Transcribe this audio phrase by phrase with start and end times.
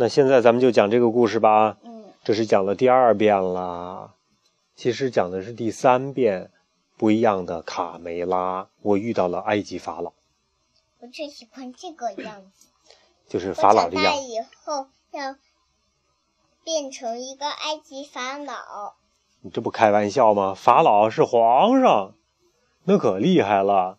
[0.00, 1.76] 那现在咱们就讲这个故事吧。
[1.82, 4.14] 嗯，这是讲了第二遍了，
[4.76, 6.52] 其实讲的是第三遍。
[6.96, 10.12] 不一样的卡梅拉，我遇到了埃及法老。
[11.00, 12.68] 我最喜欢这个样子，
[13.28, 14.22] 就是法老的样子。
[14.22, 15.34] 以后要
[16.62, 18.94] 变成一个埃及法老。
[19.40, 20.54] 你这不开玩笑吗？
[20.54, 22.14] 法老是皇上，
[22.84, 23.98] 那可厉害了。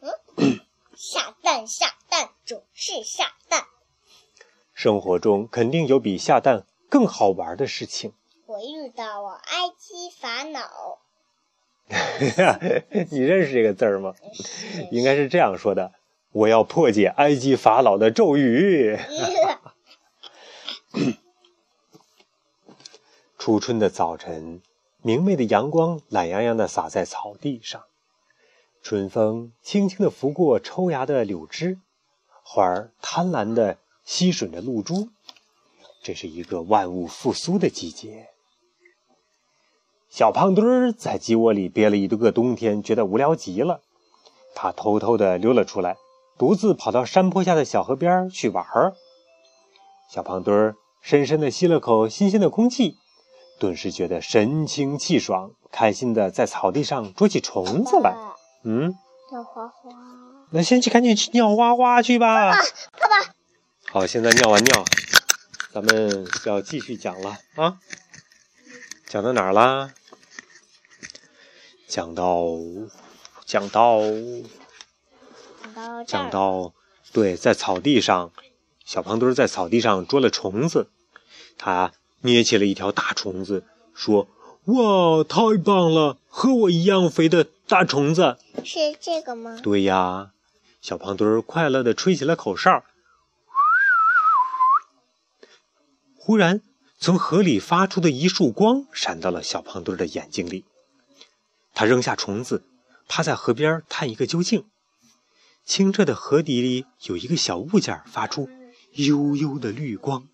[0.36, 0.60] 嗯，
[0.94, 3.66] 下蛋下蛋总是下蛋。
[4.78, 8.12] 生活中肯定有比下蛋更好玩的事情。
[8.46, 10.98] 我遇到了埃及法老。
[13.10, 14.14] 你认识这个字儿吗？
[14.92, 15.94] 应该是这样说的
[16.30, 18.96] ：“我要破解埃及法老的咒语。
[23.36, 24.62] ”初春的早晨，
[25.02, 27.82] 明媚的阳光懒洋洋地洒在草地上，
[28.80, 31.80] 春风轻轻地拂过抽芽的柳枝，
[32.44, 35.10] 花儿贪婪地吸吮着露珠。
[36.02, 38.28] 这是一个万物复苏的季节。
[40.08, 43.82] 小胖墩儿在鸡窝里憋了一个冬天，觉得无聊极了。
[44.54, 45.98] 他偷偷地溜了出来，
[46.38, 48.94] 独自跑到山坡下的小河边去玩儿。
[50.10, 52.96] 小胖墩儿深深地吸了口新鲜的空气，
[53.60, 58.16] 顿时觉得神清气爽，开心地在草地上捉起虫子来。
[58.64, 58.94] 嗯，
[59.30, 59.90] 尿花花。
[60.50, 62.50] 那先去赶紧去尿花花去吧。
[62.50, 63.34] 爸爸，爸爸。
[63.90, 64.84] 好，现在尿完尿，
[65.72, 67.78] 咱们要继续讲了啊。
[69.06, 69.94] 讲到哪儿啦？
[71.86, 72.44] 讲到，
[73.46, 74.02] 讲到，
[76.06, 76.74] 讲到，
[77.14, 78.30] 对，在草地上，
[78.84, 80.90] 小胖墩在草地上捉了虫子，
[81.56, 83.64] 他捏起了一条大虫子，
[83.94, 84.28] 说
[84.68, 89.58] ：“哇，太棒了，和我一样肥的大虫子。”是这个吗？
[89.62, 90.32] 对呀，
[90.82, 92.84] 小胖墩快乐的吹起了口哨。
[96.28, 96.60] 忽然。
[96.98, 100.66] 从河里发出的一束光闪到了小胖墩的眼睛里，
[101.72, 102.64] 他扔下虫子，
[103.08, 104.66] 趴在河边探一个究竟。
[105.64, 108.50] 清澈的河底里有一个小物件发出
[108.92, 110.28] 幽幽的绿光。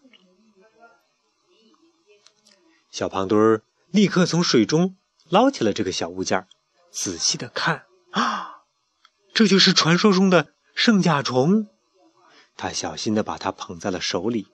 [2.91, 4.97] 小胖墩立刻从水中
[5.29, 6.49] 捞起了这个小物件，
[6.91, 8.63] 仔细的看，啊，
[9.33, 11.69] 这就是传说中的圣甲虫。
[12.57, 14.49] 他小心的把它捧在了手里。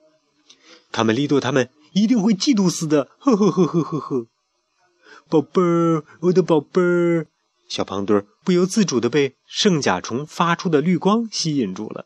[0.91, 1.69] 卡梅利多他们。
[1.93, 3.09] 一定会嫉妒死的！
[3.19, 4.27] 呵呵呵呵呵呵，
[5.27, 7.27] 宝贝儿，我的宝贝儿，
[7.67, 12.05] 小胖墩儿不由自主的被圣甲虫发出的绿光吸引住了。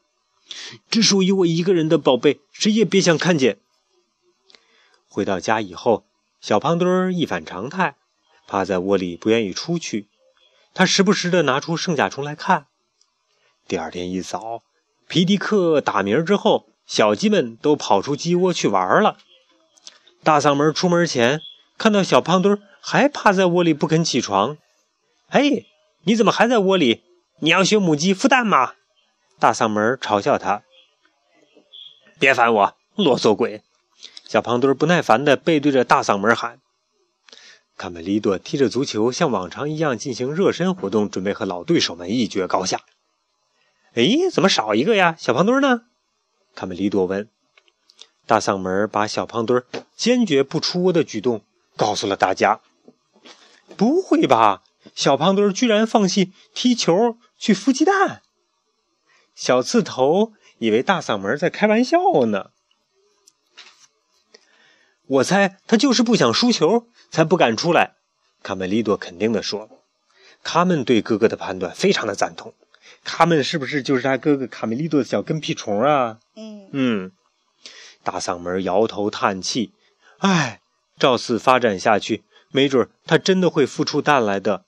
[0.90, 3.60] 只属于我一个人的宝贝，谁也别想看见。
[5.08, 6.08] 回到家以后，
[6.42, 7.96] 小胖墩儿一反常态，
[8.48, 10.08] 趴在窝里不愿意出去。
[10.74, 12.66] 他时不时的拿出圣甲虫来看。
[13.68, 14.64] 第二天一早，
[15.08, 19.18] 皮迪克打鸣之后，小鸡们都跑出鸡窝去玩了。
[20.24, 21.42] 大嗓门出门前
[21.78, 24.58] 看到小胖墩还趴在窝里不肯起床，
[25.30, 25.66] 嘿，
[26.04, 27.04] 你怎么还在窝里？
[27.40, 28.74] 你要学母鸡孵蛋吗？
[29.40, 30.64] 大嗓门嘲笑他。
[32.18, 33.62] 别烦我，啰嗦鬼！
[34.28, 36.60] 小胖墩不耐烦地背对着大嗓门喊。
[37.76, 42.80] 卡梅利多踢着足球，像往常一样进行热身活动，准备和老对手们一决高下。
[43.96, 45.16] 哎，怎么少一个呀？
[45.20, 45.82] 小胖墩呢？
[46.56, 47.30] 卡梅利多问。
[48.26, 49.64] 大嗓门把小胖墩
[49.96, 51.44] 坚决不出窝的举动
[51.76, 52.62] 告诉了大家。
[53.78, 54.64] 不会吧，
[54.96, 58.22] 小胖墩居然放弃踢球去孵鸡蛋？
[59.36, 62.52] 小刺头以为大嗓门在开玩笑呢。
[65.08, 67.96] 我猜他就是不想输球，才不敢出来。
[68.42, 69.70] 卡梅利多肯定地说
[70.44, 72.54] ：“他们对哥哥的判断非常的赞同。
[73.06, 77.12] 他们是不是就是他哥哥卡梅利多的小跟屁虫啊？”嗯嗯。
[78.04, 79.72] 大嗓门摇头叹气
[80.20, 80.60] ：“哎，
[81.00, 84.66] 照此发展下去，没准他真的会孵出蛋来的。”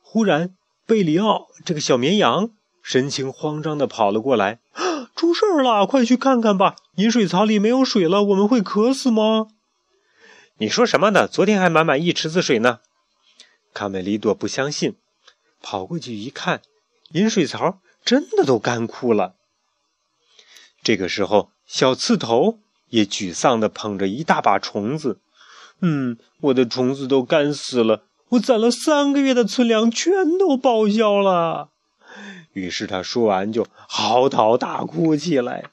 [0.00, 0.54] 忽然，
[0.86, 2.50] 贝里奥这个小绵羊
[2.82, 4.60] 神情慌张的跑了过来
[5.14, 5.86] ：“出事了！
[5.86, 6.76] 快去看看吧！
[6.96, 9.48] 饮水槽里没有水了，我们会渴死吗？”
[10.60, 11.28] 你说什么呢？
[11.28, 12.80] 昨天还满满一池子水呢！
[13.74, 14.96] 卡梅利多不相信，
[15.60, 16.62] 跑过去一看，
[17.12, 19.34] 饮水槽真的都干枯了。
[20.82, 21.50] 这个时候。
[21.68, 25.20] 小刺头也沮丧地捧着一大把虫子，
[25.82, 31.68] 嗯，我的虫子都干死了，我攒了三个月的存粮全都报销了。
[32.54, 35.70] 于是他说完就嚎啕大哭起来。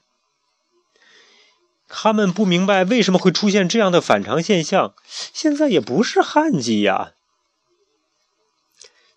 [1.88, 7.14] 他们不明白为什么会出现这样的反常现象，现在也不是旱季呀。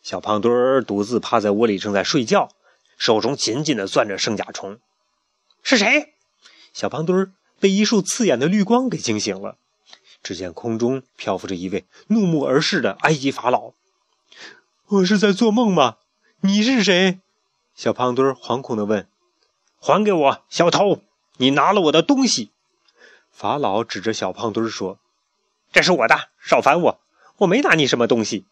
[0.02, 2.50] 小胖墩儿独自趴在窝里正在睡觉，
[2.98, 4.80] 手中紧紧地攥着圣甲虫。
[5.62, 6.14] 是谁？
[6.74, 9.58] 小胖墩儿被一束刺眼的绿光给惊醒了。
[10.22, 13.72] 只见空中漂浮着一位怒目而视的埃及法老。
[14.88, 15.98] 我是在做梦吗？
[16.42, 17.20] 你是谁？
[17.76, 19.08] 小胖墩儿惶恐地问。
[19.80, 21.02] 还给我，小偷！
[21.38, 22.52] 你拿了我的东西！
[23.32, 25.00] 法老指着小胖墩儿说
[25.72, 27.00] ：“这是我的，少烦我！
[27.38, 28.46] 我没拿你什么东西。”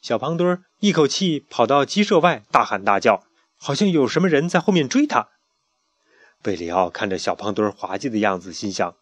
[0.00, 3.22] 小胖墩儿一口气跑到鸡舍外，大喊大叫，
[3.58, 5.28] 好像有什么人在后面追他。
[6.42, 8.96] 贝里奥看着小胖墩儿滑稽的样子，心想：“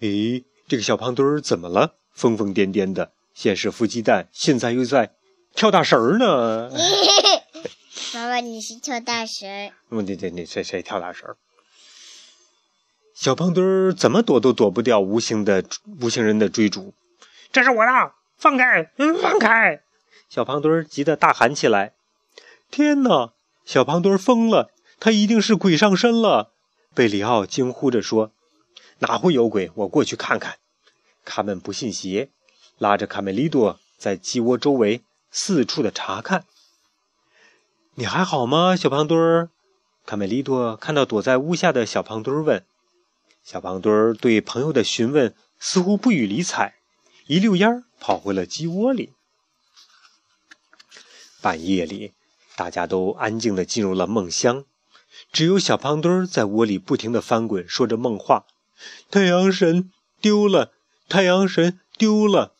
[0.00, 1.94] 诶，这个小胖墩儿怎么了？
[2.12, 5.12] 疯疯癫癫的，先是孵鸡蛋，现在又在
[5.54, 6.70] 跳大神儿呢。
[8.12, 9.72] ”妈妈，你是跳大神？
[9.90, 11.28] 嗯，对对对，谁谁跳大神？
[13.14, 15.64] 小胖墩儿怎么躲都躲不掉无形的
[16.00, 16.92] 无形人的追逐。
[17.52, 19.80] 这是我的，放开，嗯放开！
[20.32, 21.92] 小胖墩儿急得大喊起来
[22.72, 23.34] ：“天哪！
[23.66, 26.52] 小胖墩儿疯了，他一定是鬼上身了！”
[26.96, 28.32] 贝里奥惊呼着说
[29.00, 29.70] ：“哪会有鬼？
[29.74, 30.56] 我过去看看。”
[31.26, 32.30] 卡门不信邪，
[32.78, 36.46] 拉着卡梅利多在鸡窝周围四处的查看。
[37.96, 39.50] “你还好吗，小胖墩儿？”
[40.06, 42.64] 卡梅利多看到躲在屋下的小胖墩儿问。
[43.44, 46.76] 小胖墩儿对朋友的询问似乎不予理睬，
[47.26, 49.12] 一溜烟儿跑回了鸡窝里。
[51.42, 52.12] 半夜里，
[52.56, 54.64] 大家都安静的进入了梦乡。
[55.30, 58.46] 只有小胖墩儿在窝里不停的翻滚，说着梦话
[59.10, 59.90] ：“太阳神
[60.20, 60.72] 丢了，
[61.08, 62.54] 太阳神丢了。”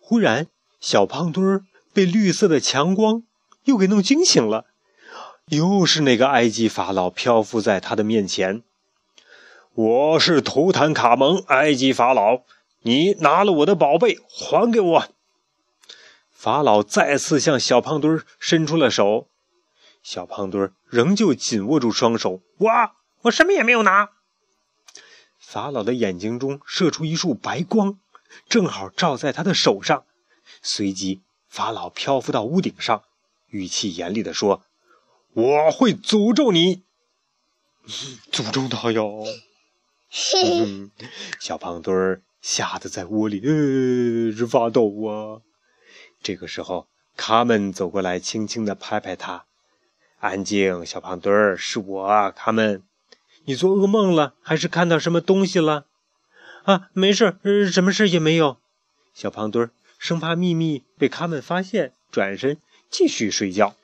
[0.00, 0.46] 忽然，
[0.80, 3.24] 小胖墩儿被绿色的强光
[3.64, 4.66] 又给弄惊醒了，
[5.48, 8.62] 又是那个埃及法老漂浮在他的面前。
[9.74, 12.42] “我是图坦卡蒙，埃及法老，
[12.82, 15.08] 你拿了我的宝贝，还给我。”
[16.38, 19.26] 法老再次向小胖墩儿伸出了手。
[20.04, 22.42] 小胖墩儿仍旧紧握住双手。
[22.58, 22.70] 我
[23.22, 24.10] 我什么也没有拿。
[25.40, 27.98] 法老的眼睛中射出一束白光，
[28.48, 30.04] 正好照在他的手上。
[30.62, 33.02] 随即，法老漂浮到屋顶上，
[33.48, 34.62] 语气严厉地说
[35.34, 36.84] ：“我会诅咒你，
[38.30, 39.24] 诅咒他哟！”
[41.40, 45.42] 小胖墩儿吓得在窝里呃直发抖啊。
[46.22, 46.86] 这个时候，
[47.16, 49.44] 卡门走过来，轻轻地拍拍他。
[50.20, 52.82] 安静，小胖墩儿，是我，卡门。
[53.44, 55.86] 你做噩梦了，还是看到什么东西了？
[56.64, 57.38] 啊，没事，
[57.72, 58.58] 什么事也没有。
[59.14, 62.58] 小胖墩儿生怕秘密被卡门发现，转身
[62.90, 63.74] 继续睡觉。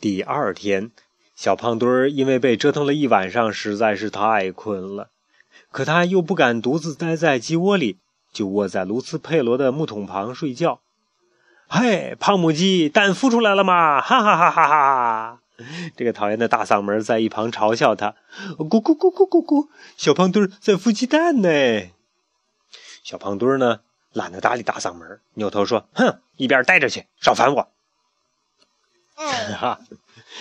[0.00, 0.90] 第二天，
[1.36, 5.10] 小胖墩儿因为被折腾了一晚上，实在是太困了，
[5.70, 7.98] 可他又不敢独自待在鸡窝里，
[8.32, 10.80] 就卧在卢斯佩罗的木桶旁睡觉。
[11.68, 14.00] 嘿，胖母鸡，蛋孵出来了吗？
[14.00, 15.38] 哈哈哈哈哈！
[15.96, 18.14] 这个讨厌的大嗓门在一旁嘲笑他。
[18.58, 21.48] 咕咕咕咕咕咕，小胖墩在孵鸡蛋呢。
[23.02, 23.80] 小胖墩呢，
[24.12, 27.71] 懒得搭理大嗓门，扭头说：“哼，一边待着去，少烦我。”
[29.58, 29.80] 哈，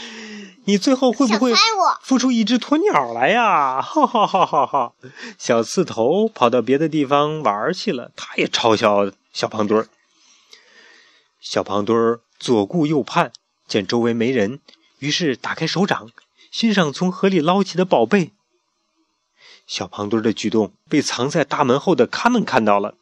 [0.65, 3.81] 你最后会不会孵出一只鸵鸟来呀？
[3.81, 4.93] 哈哈哈哈哈！
[5.37, 9.87] 小刺头跑到别的地方玩去了，他也嘲笑小胖墩儿。
[11.39, 13.31] 小胖墩儿左顾右盼，
[13.67, 14.59] 见周围没人，
[14.99, 16.09] 于是打开手掌，
[16.51, 18.31] 欣赏从河里捞起的宝贝。
[19.67, 22.95] 小胖墩儿的举动被藏在大门后的卡门看到了。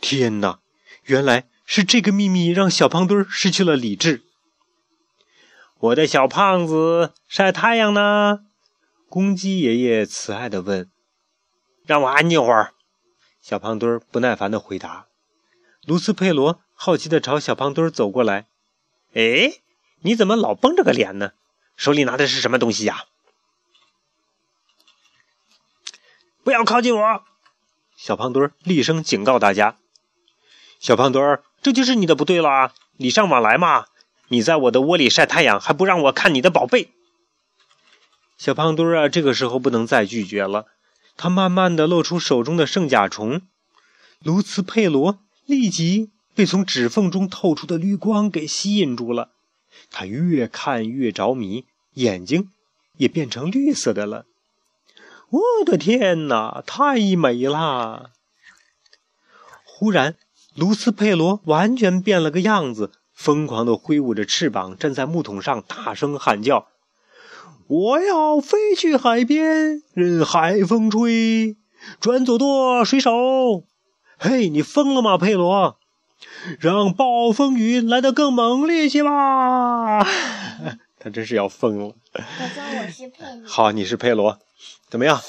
[0.00, 0.58] 天哪，
[1.04, 4.22] 原来是这个秘密让小胖墩儿失去了理智。
[5.82, 8.44] 我的小胖子晒太阳呢？
[9.08, 10.88] 公鸡爷爷慈爱地问。
[11.84, 12.72] 让我安静会儿。
[13.40, 15.08] 小胖墩儿不耐烦地回答。
[15.84, 16.60] 卢斯佩罗。
[16.74, 18.46] 好奇的朝小胖墩儿走过来，
[19.14, 19.60] 哎，
[20.02, 21.32] 你怎么老绷着个脸呢？
[21.76, 23.04] 手里拿的是什么东西呀？
[26.42, 27.24] 不要靠近我！
[27.96, 29.76] 小胖墩儿厉声警告大家。
[30.80, 33.86] 小胖墩儿，这就是你的不对了，礼尚往来嘛！
[34.32, 36.90] 你在我的窝里晒太阳，还不让我看你的宝贝。
[38.38, 40.66] 小胖墩儿啊，这个时候不能再拒绝了，
[41.18, 43.42] 他慢慢的露出手中的圣甲虫，
[44.20, 46.10] 卢茨佩罗立即。
[46.34, 49.32] 被从指缝中透出的绿光给吸引住了，
[49.90, 52.48] 他越看越着迷，眼睛
[52.96, 54.24] 也变成绿色的了。
[55.28, 58.12] 我的天哪，太美了！
[59.62, 60.16] 忽然，
[60.54, 66.66] 卢斯佩罗完全变了个样子，疯狂地挥舞着翅膀，站在木桶上，大声喊叫
[67.68, 71.56] ：“我要飞去海边，任海风吹，
[72.00, 73.64] 转左舵，水手！
[74.18, 75.76] 嘿，你疯了吗，佩罗？”
[76.60, 80.04] 让暴风雨来得更猛烈些吧！
[80.98, 81.94] 他真是要疯了。
[82.12, 83.48] 他说我是佩罗。
[83.48, 84.38] 好，你是佩罗，
[84.88, 85.20] 怎么样？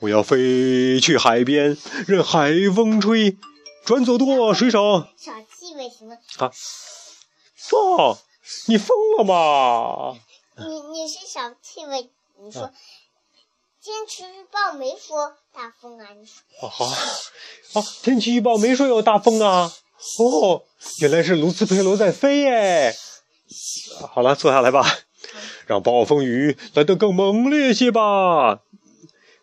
[0.00, 1.76] 我要飞去海边，
[2.06, 3.36] 任海风吹，
[3.84, 5.06] 转左舵，水手。
[5.86, 6.16] 为什么？
[6.38, 6.50] 啊，
[7.70, 8.18] 哦，
[8.66, 10.18] 你疯了吗？
[10.56, 12.10] 你你是小气味？
[12.42, 12.72] 你说
[13.80, 16.08] 天气预报没说大风啊？
[16.18, 16.86] 你说哦好，
[17.74, 19.72] 哦，天气预报没说有大风啊。
[20.18, 20.64] 哦，
[20.98, 22.92] 原来是卢茨佩罗在飞耶。
[24.12, 24.84] 好了，坐下来吧，
[25.66, 28.60] 让暴风雨来得更猛烈些吧。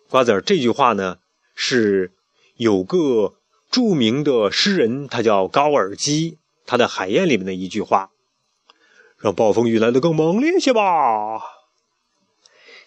[0.10, 1.20] 瓜子儿这句话呢，
[1.56, 2.14] 是
[2.58, 3.36] 有个
[3.74, 6.38] 著名的诗人，他叫高尔基，
[6.68, 8.12] 他的《海燕》里面的一句话
[9.18, 11.42] ：“让暴风雨来得更猛烈些吧。”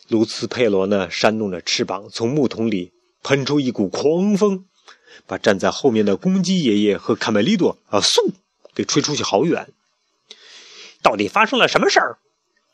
[0.07, 2.93] 卢茨佩罗呢，扇动着翅膀，从木桶里
[3.25, 4.67] 喷出一股狂风，
[5.27, 8.35] 把站在后面的公鸡爷爷和卡梅利多啊，嗖
[8.73, 9.73] 给吹出去好远。
[11.03, 12.19] 到底发生了什么事儿？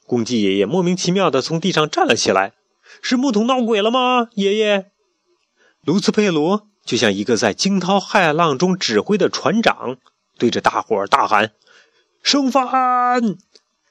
[0.06, 2.52] 公鸡爷爷莫名其妙的从地上站了起来。
[3.00, 4.90] 是木桶闹鬼了吗，爷爷？
[5.82, 9.98] 卢茨佩罗就像一个在惊涛骇浪中指挥的船长，
[10.38, 11.52] 对着大伙儿大喊
[12.22, 13.38] ：“升帆，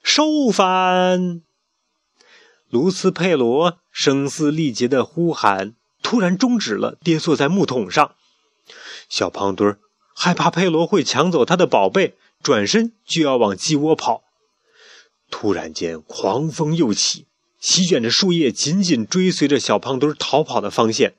[0.03, 1.41] 收帆！”
[2.69, 8.15] 卢斯佩罗声嘶力竭的呼喊突然终止了，跌坐在木桶上。
[9.09, 9.79] 小胖墩儿
[10.15, 14.23] 害怕佩罗会抢走他的宝贝，转身就要往鸡窝跑。
[15.29, 17.27] 突然间，狂风又起。
[17.59, 21.11] 席卷着树叶，紧紧追随着小胖墩儿逃跑的方向。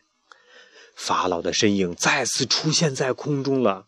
[0.95, 3.87] 法老的身影再次出现在空中了，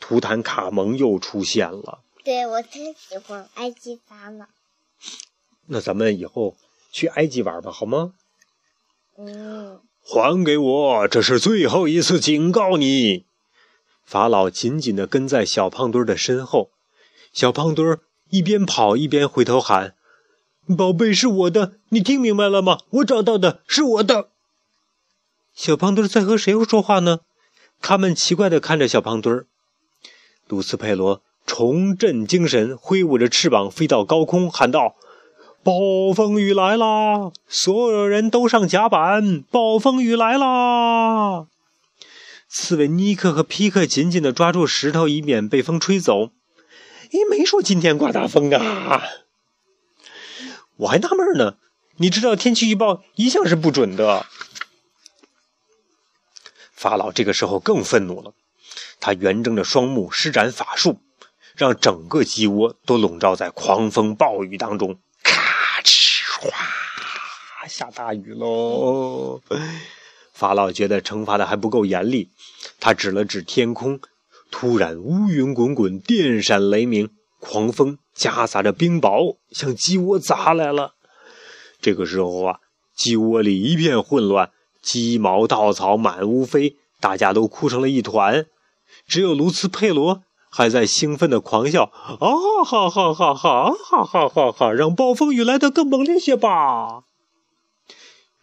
[0.00, 2.00] 图坦卡蒙又出现了。
[2.22, 4.46] 对我最喜欢埃及法老。
[5.66, 6.56] 那咱们以后
[6.92, 8.12] 去埃及玩吧，好吗？
[9.16, 9.80] 嗯。
[10.06, 11.08] 还给我！
[11.08, 13.24] 这是最后一次警告你。
[14.04, 16.70] 法老紧紧地跟在小胖墩的身后，
[17.32, 17.98] 小胖墩
[18.28, 19.94] 一边跑一边回头喊。
[20.76, 22.80] 宝贝是我的，你听明白了吗？
[22.90, 24.28] 我找到的是我的。
[25.54, 27.20] 小胖墩在和谁说话呢？
[27.80, 29.46] 他们奇怪的看着小胖墩儿。
[30.48, 34.96] 卢斯佩罗重振精神，挥舞着翅膀飞到高空，喊道
[35.62, 37.30] ：“暴风雨来啦！
[37.46, 39.42] 所有人都上甲板！
[39.42, 41.46] 暴风雨来啦！”
[42.48, 46.26] 刺猬尼克和皮克紧紧的抓住石头，以免被风吹走。
[46.26, 49.02] 哎，没说今天刮大风啊。
[50.76, 51.56] 我还纳闷呢，
[51.98, 54.26] 你知道天气预报一向是不准的。
[56.84, 58.34] 法老这个时候更愤怒了，
[59.00, 60.98] 他圆睁着双目，施展法术，
[61.56, 64.98] 让整个鸡窝都笼罩在狂风暴雨当中。
[65.22, 69.40] 咔哧哗，下大雨喽！
[70.34, 72.28] 法老觉得惩罚的还不够严厉，
[72.78, 73.98] 他指了指天空，
[74.50, 77.08] 突然乌云滚滚，电闪雷鸣。
[77.40, 80.96] 狂风夹杂着冰雹向鸡窝砸来了。
[81.80, 82.58] 这个时候啊，
[82.94, 84.50] 鸡窝里一片混乱，
[84.84, 88.46] 鸡毛稻草满屋飞，大家都哭成了一团。
[89.06, 91.84] 只有卢茨佩罗还在兴奋的狂笑
[92.20, 92.28] ：“啊
[92.62, 94.72] 哈哈哈哈哈哈哈哈！
[94.72, 97.04] 让暴风雨来得更猛烈些吧！”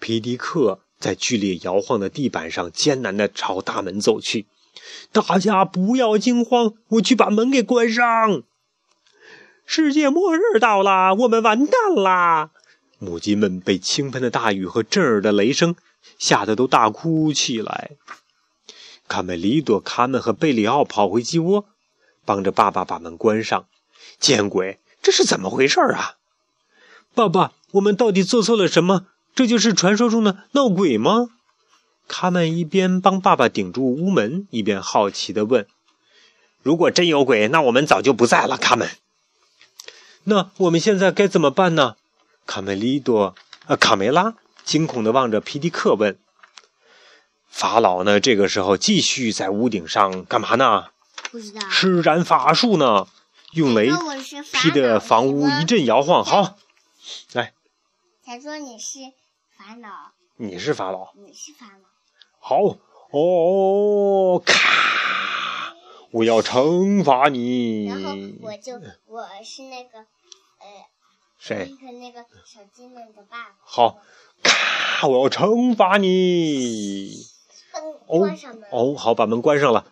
[0.02, 4.48] 皮迪克在剧烈摇晃的地板上艰难地朝大门走去。
[5.12, 8.42] 大家不要惊慌，我去把门给关上。
[9.66, 12.50] 世界末日到了，我们完蛋啦！
[12.98, 15.76] 母鸡们被倾盆的大雨和震耳的雷声
[16.18, 17.92] 吓得都大哭起来。
[19.08, 21.66] 卡梅利多、卡门和贝里奥跑回鸡窝，
[22.24, 23.66] 帮着爸爸把门关上。
[24.20, 26.16] 见鬼，这是怎么回事啊？
[27.14, 29.08] 爸爸，我们到底做错了什么？
[29.34, 31.30] 这就是传说中的闹鬼吗？
[32.08, 35.66] 卡门一边帮爸爸顶住屋门，一边好奇地问
[36.62, 38.90] ：“如果真有鬼，那我们早就不在了。”卡门。
[40.26, 41.96] 那我们现在该怎么办呢？
[42.46, 43.36] 卡梅利多，
[43.68, 46.18] 呃，卡梅拉惊恐地望着皮迪克问。
[47.48, 48.20] 法老呢？
[48.20, 50.92] 这个时候继续在屋顶上干嘛呢？
[51.32, 51.62] 不知道。
[51.70, 53.08] 施展法术呢？
[53.54, 53.90] 用雷
[54.54, 56.24] 劈的房屋一阵摇晃。
[56.24, 56.58] 好，
[57.34, 57.54] 来。
[58.24, 59.00] 才说你是
[59.58, 59.90] 法老。
[60.38, 61.12] 你是法老。
[61.18, 61.90] 你是法老。
[62.40, 62.78] 好
[63.12, 65.76] 哦，咔。
[66.12, 67.88] 我要惩罚你。
[67.88, 68.74] 然后我就
[69.06, 70.66] 我是那个呃，
[71.42, 71.76] 谁？
[72.00, 73.56] 那个小的爸爸。
[73.64, 73.98] 好，
[74.44, 75.08] 咔！
[75.08, 77.16] 我要惩罚你。
[78.06, 78.30] 哦
[78.70, 79.88] 哦，好，把门关上了。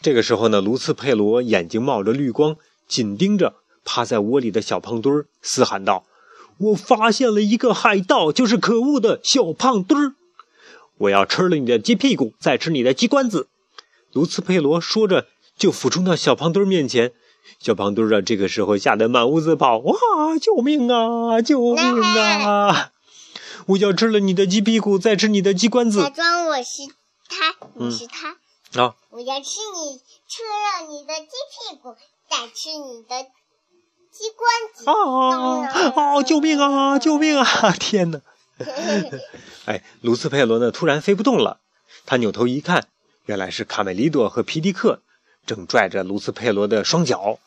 [0.00, 6.04] 这个时候呢，卢茨佩罗眼睛冒着绿光，紧盯着趴在窝里的小胖墩儿，嘶喊道
[6.58, 10.14] ：“我发现了一个海盗，就是可恶的小胖墩儿！
[10.98, 13.48] 我要吃了你的鸡屁股，再吃你的鸡冠子！”
[14.14, 15.26] 卢茨佩罗说着，
[15.56, 17.12] 就俯冲到小胖墩面前，
[17.58, 19.94] 小胖墩儿啊，这个时候吓得满屋子跑，哇！
[20.40, 21.42] 救命啊！
[21.42, 22.92] 救命啊！
[23.66, 26.00] 我要吃了你的鸡屁股，再吃你的鸡冠子。
[26.02, 26.82] 假装我是
[27.28, 28.36] 他，你是他。
[28.80, 28.94] 啊！
[29.10, 31.94] 我要吃你，吃了你的鸡屁股，
[32.30, 33.24] 再吃你的
[34.12, 34.84] 鸡冠子。
[34.86, 36.22] 啊啊！
[36.22, 36.98] 救命啊！
[36.98, 37.72] 救命啊！
[37.72, 38.20] 天哪！
[39.66, 40.70] 哎，卢斯佩罗呢？
[40.70, 41.60] 突然飞不动了。
[42.06, 42.86] 他扭头一看，
[43.26, 45.02] 原来是卡梅利多和皮迪克
[45.48, 47.38] 正拽着卢斯佩罗的双脚。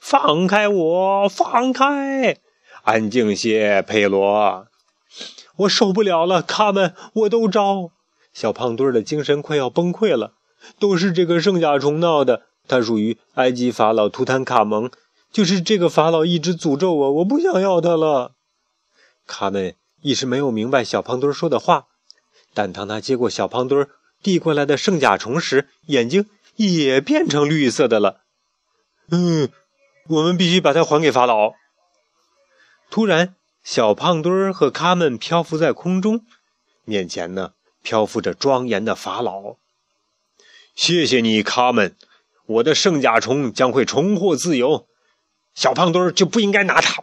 [0.00, 1.28] 放开我！
[1.28, 2.38] 放开！
[2.84, 4.66] 安静些，佩罗！
[5.56, 7.90] 我受不了了，卡门，我都招！
[8.32, 10.32] 小胖墩儿的精神快要崩溃了。
[10.78, 14.90] 都是这个圣甲虫闹的，它属于埃及法老图坦卡蒙。
[15.30, 18.32] 就是这个法老一直诅咒我，我不想要它了。
[19.26, 21.88] 卡门一时没有明白小胖墩说的话，
[22.54, 23.86] 但当他接过小胖墩
[24.22, 26.24] 递过来的圣甲虫时，眼睛
[26.66, 28.20] 也变成绿色的了。
[29.10, 29.48] 嗯，
[30.08, 31.54] 我们必须把它还给法老。
[32.90, 36.24] 突然，小胖墩儿和卡门漂浮在空中，
[36.84, 37.52] 面前呢
[37.82, 39.56] 漂浮着庄严的法老。
[40.74, 41.96] 谢谢你，卡门，
[42.46, 44.86] 我的圣甲虫将会重获自由。
[45.54, 47.02] 小胖墩儿就不应该拿它。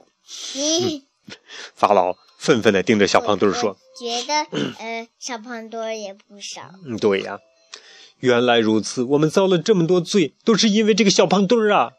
[1.76, 4.34] 法老愤愤地盯着小胖墩儿说：“觉得，
[4.80, 7.40] 呃，小胖墩儿也不少。”嗯，对呀，
[8.20, 11.92] 原来如此，我们遭了这么多罪，都是因为这个小胖墩儿啊。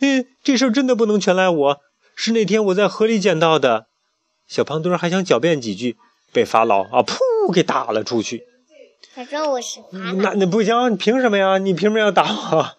[0.00, 1.80] 嗯，这事儿真的不能全赖我，
[2.14, 3.86] 是那天我在河里捡到的。
[4.46, 5.96] 小胖墩儿还想狡辩几句，
[6.32, 8.44] 被法老啊噗给打了出去。
[9.14, 11.58] 他说我是法老，那那不行，你凭什么呀？
[11.58, 12.76] 你凭什么要打我？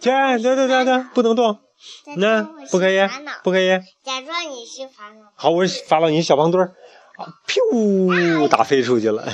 [0.00, 1.58] 去，对对对对，不能动，
[2.16, 2.98] 那不可以，
[3.42, 3.68] 不可以。
[4.04, 5.32] 假装你是法老。
[5.34, 6.74] 好，我是法老，你是小胖墩儿，
[7.16, 9.26] 啊，噗，打飞出去了。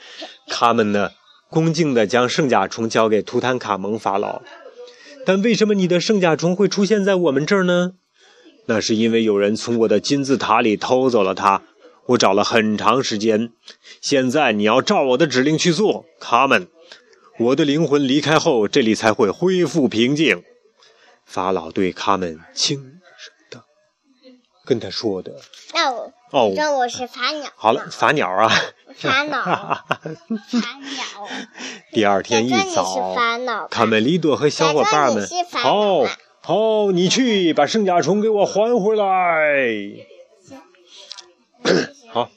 [0.48, 1.10] 他们呢，
[1.50, 4.42] 恭敬地将圣甲虫交给图坦卡蒙法老。
[5.26, 7.92] 但为什么你的圣甲虫会出现在我们这儿呢？
[8.66, 11.62] 那是因为有人从我的金字塔里偷走了它。
[12.06, 13.52] 我找了很长时间，
[14.00, 16.66] 现在你要照我的指令去做，卡门。
[17.38, 20.42] 我的灵魂离开后，这里才会恢复平静。
[21.24, 23.64] 法老对卡门轻声的
[24.64, 25.40] 跟他说的。
[25.72, 27.50] 那我哦，那我是法鸟。
[27.56, 28.48] 好了，法鸟啊。
[28.94, 29.42] 法 鸟。
[29.42, 31.28] 法鸟。
[31.92, 33.16] 第二天一早，
[33.68, 36.04] 卡梅利多和小伙伴们，好，
[36.40, 39.04] 好，你去把圣甲虫给我还回来。
[42.12, 42.30] 好，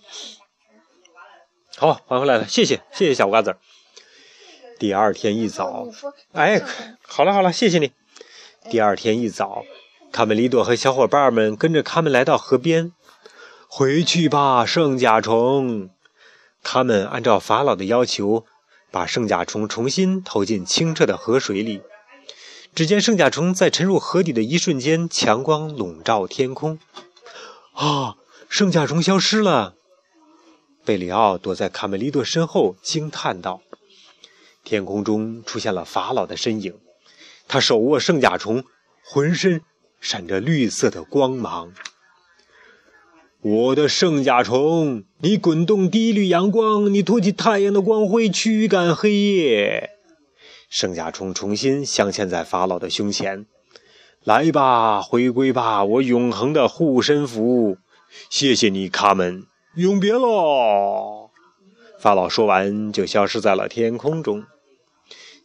[1.78, 3.58] 好，还回来了，谢谢，谢谢小瓜子。
[4.80, 5.88] 第二天一早，
[6.34, 6.60] 哎，
[7.08, 7.92] 好了好了，谢谢你。
[8.72, 9.64] 第二天一早，
[10.12, 12.92] 卡梅利多和小伙伴们跟着他们来到河边。
[13.76, 15.90] 回去吧，圣甲虫。
[16.62, 18.46] 他们按照法老的要求，
[18.92, 21.82] 把圣甲虫重新投进清澈的河水里。
[22.76, 26.78] 只见圣甲虫在沉入河底的一瞬间，强光笼罩天空。
[27.74, 28.18] 啊！
[28.48, 29.74] 圣甲虫消失了，
[30.86, 33.64] 贝里奥躲在卡梅利多身后惊叹道
[34.64, 36.80] ：“天空中出现了法老的身影，
[37.48, 38.64] 他手握圣甲虫，
[39.04, 39.64] 浑身
[40.00, 41.74] 闪着绿色的光芒。
[43.46, 49.90] 我的圣甲虫，你滚动第一缕阳光，你托起太阳的光辉，驱赶黑夜。
[50.70, 53.46] 圣甲虫重新镶嵌在法老的胸前。
[54.24, 57.76] 来吧，回归吧，我永恒的护身符。”
[58.30, 59.44] 谢谢你，卡门，
[59.76, 61.32] 永别喽！
[62.00, 64.46] 法老说完，就消失在了天空中。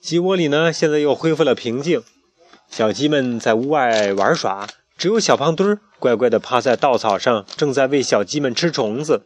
[0.01, 2.03] 鸡窝里呢，现在又恢复了平静。
[2.71, 9.23] 小鸡们在屋外玩耍，只有小胖墩儿乖乖地趴在稻草上，正在喂小鸡们吃虫子。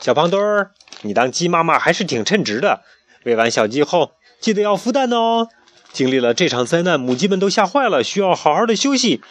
[0.00, 0.70] 小胖墩儿，
[1.02, 2.82] 你当鸡妈妈还是挺称职的。
[3.24, 5.48] 喂完小鸡后，记得要孵蛋哦。
[5.92, 9.22] 经历了这场灾难，母鸡们都吓坏了，需要好好的休息。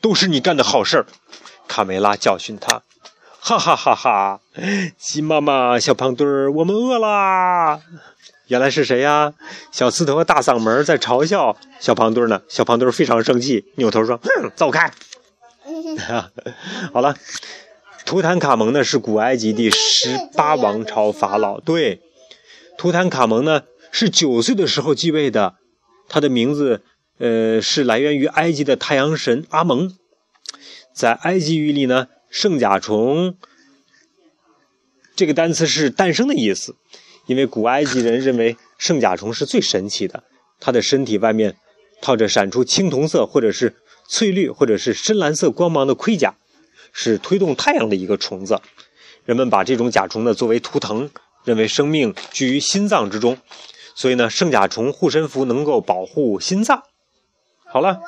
[0.00, 1.06] 都是你干的好事儿。
[1.68, 2.82] 卡梅拉教训他，
[3.38, 4.40] 哈哈哈哈！
[4.98, 7.80] 鸡妈妈，小胖墩儿，我们饿啦！
[8.46, 9.32] 原来是谁呀？
[9.70, 12.40] 小刺头和大嗓门在嘲笑小胖墩儿呢。
[12.48, 14.90] 小胖墩儿非常生气，扭头说：“哼，走开！”
[16.92, 17.16] 好了，
[18.04, 21.60] 图坦卡蒙呢是古埃及第十八王朝法老。
[21.60, 22.00] 对，
[22.76, 25.54] 图坦卡蒙呢是九岁的时候继位的，
[26.08, 26.82] 他的名字
[27.18, 29.96] 呃是来源于埃及的太阳神阿蒙。
[30.92, 33.36] 在埃及语里呢，圣甲虫
[35.14, 36.74] 这个单词是诞生的意思，
[37.26, 40.24] 因为古埃及人认为圣甲虫是最神奇的，
[40.58, 41.56] 它的身体外面
[42.02, 43.76] 套着闪出青铜色或者是
[44.10, 46.34] 翠绿或者是深蓝色光芒的盔甲，
[46.92, 48.60] 是推动太阳的一个虫子。
[49.24, 51.08] 人们把这种甲虫呢作为图腾，
[51.44, 53.38] 认为生命居于心脏之中，
[53.94, 56.82] 所以呢，圣甲虫护身符能够保护心脏。
[57.64, 58.00] 好了。